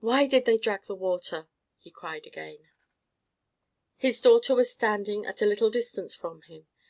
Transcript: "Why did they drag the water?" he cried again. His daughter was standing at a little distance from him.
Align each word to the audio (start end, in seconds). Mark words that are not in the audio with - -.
"Why 0.00 0.26
did 0.26 0.44
they 0.44 0.58
drag 0.58 0.82
the 0.82 0.94
water?" 0.94 1.48
he 1.78 1.90
cried 1.90 2.26
again. 2.26 2.68
His 3.96 4.20
daughter 4.20 4.54
was 4.54 4.70
standing 4.70 5.24
at 5.24 5.40
a 5.40 5.46
little 5.46 5.70
distance 5.70 6.14
from 6.14 6.42
him. 6.42 6.66